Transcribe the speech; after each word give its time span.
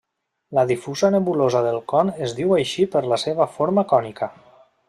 La 0.57 0.63
difusa 0.71 1.11
nebulosa 1.15 1.61
del 1.67 1.77
con 1.93 2.11
es 2.29 2.35
diu 2.39 2.57
així 2.61 2.89
per 2.97 3.07
la 3.15 3.23
seva 3.29 3.51
forma 3.59 3.89
cònica. 3.93 4.35